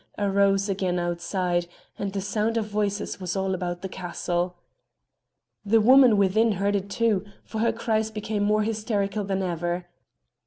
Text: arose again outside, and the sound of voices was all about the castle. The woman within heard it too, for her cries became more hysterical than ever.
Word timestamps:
arose 0.17 0.67
again 0.67 0.97
outside, 0.97 1.67
and 1.99 2.13
the 2.13 2.21
sound 2.21 2.57
of 2.57 2.65
voices 2.65 3.19
was 3.21 3.35
all 3.35 3.53
about 3.53 3.83
the 3.83 3.87
castle. 3.87 4.55
The 5.63 5.79
woman 5.79 6.17
within 6.17 6.53
heard 6.53 6.75
it 6.75 6.89
too, 6.89 7.23
for 7.43 7.59
her 7.59 7.71
cries 7.71 8.09
became 8.09 8.41
more 8.41 8.63
hysterical 8.63 9.23
than 9.23 9.43
ever. 9.43 9.85